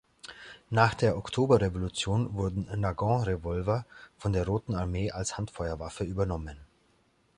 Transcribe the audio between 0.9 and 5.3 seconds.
der Oktoberrevolution wurden Nagant-Revolver von der Roten Armee